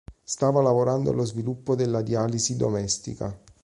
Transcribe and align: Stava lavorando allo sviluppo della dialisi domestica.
Stava 0.23 0.63
lavorando 0.63 1.11
allo 1.11 1.23
sviluppo 1.23 1.75
della 1.75 2.01
dialisi 2.01 2.55
domestica. 2.57 3.39